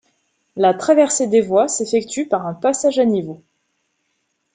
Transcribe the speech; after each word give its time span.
La 0.55 0.73
traversée 0.73 1.27
des 1.27 1.41
voies 1.41 1.67
s'effectue 1.67 2.27
par 2.27 2.47
un 2.47 2.55
passage 2.55 2.97
à 2.97 3.05
niveau. 3.05 3.43